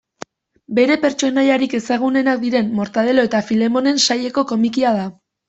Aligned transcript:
Bere 0.77 0.95
pertsonaiarik 1.03 1.75
ezagunenak 1.79 2.41
diren 2.47 2.73
Mortadelo 2.81 3.27
eta 3.31 3.43
Filemonen 3.51 4.03
saileko 4.09 4.47
komikia 4.55 4.97
da. 4.99 5.07